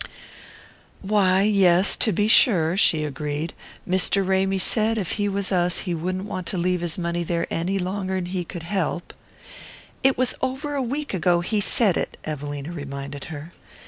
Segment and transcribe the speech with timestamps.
[1.03, 3.53] "Why, yes, to be sure," she agreed.
[3.87, 4.27] "Mr.
[4.27, 7.77] Ramy said if he was us he wouldn't want to leave his money there any
[7.77, 9.13] longer'n he could help."
[10.01, 13.53] "It was over a week ago he said it," Evelina reminded her.